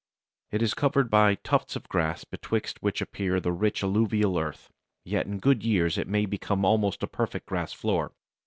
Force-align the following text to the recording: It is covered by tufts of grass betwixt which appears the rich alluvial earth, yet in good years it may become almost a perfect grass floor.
It 0.49 0.63
is 0.63 0.73
covered 0.73 1.11
by 1.11 1.35
tufts 1.35 1.75
of 1.75 1.87
grass 1.87 2.23
betwixt 2.23 2.81
which 2.81 3.01
appears 3.01 3.43
the 3.43 3.51
rich 3.51 3.83
alluvial 3.83 4.39
earth, 4.39 4.71
yet 5.05 5.27
in 5.27 5.37
good 5.37 5.63
years 5.63 5.95
it 5.95 6.07
may 6.07 6.25
become 6.25 6.65
almost 6.65 7.03
a 7.03 7.07
perfect 7.07 7.45
grass 7.45 7.71
floor. 7.71 8.11